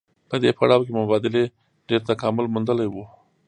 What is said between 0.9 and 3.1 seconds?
مبادلې ډېر تکامل موندلی وو